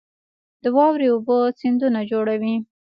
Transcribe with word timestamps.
د 0.63 0.65
واورې 0.75 1.07
اوبه 1.13 1.37
سیندونه 1.59 1.99
جوړوي 2.11 2.55